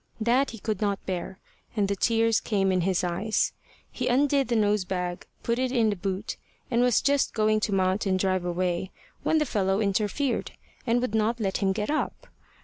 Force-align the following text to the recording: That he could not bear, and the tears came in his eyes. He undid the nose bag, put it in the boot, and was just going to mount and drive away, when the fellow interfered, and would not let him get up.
That 0.19 0.49
he 0.49 0.57
could 0.57 0.81
not 0.81 1.05
bear, 1.05 1.37
and 1.75 1.87
the 1.87 1.95
tears 1.95 2.39
came 2.39 2.71
in 2.71 2.81
his 2.81 3.03
eyes. 3.03 3.53
He 3.91 4.07
undid 4.07 4.47
the 4.47 4.55
nose 4.55 4.83
bag, 4.83 5.27
put 5.43 5.59
it 5.59 5.71
in 5.71 5.91
the 5.91 5.95
boot, 5.95 6.37
and 6.71 6.81
was 6.81 7.03
just 7.03 7.35
going 7.35 7.59
to 7.59 7.71
mount 7.71 8.07
and 8.07 8.17
drive 8.17 8.43
away, 8.43 8.89
when 9.21 9.37
the 9.37 9.45
fellow 9.45 9.79
interfered, 9.79 10.53
and 10.87 11.01
would 11.01 11.13
not 11.13 11.39
let 11.39 11.57
him 11.57 11.71
get 11.71 11.91
up. 11.91 12.25